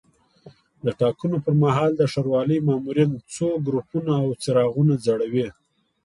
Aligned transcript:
د 0.85 0.87
ټاکنو 0.99 1.37
پر 1.45 1.53
مهال 1.63 1.91
د 1.95 2.01
ښاروالۍ 2.11 2.59
مامورین 2.67 3.11
څو 3.35 3.47
ګروپونه 3.65 4.11
او 4.23 4.29
څراغونه 4.41 4.93
ځړوي. 5.05 5.47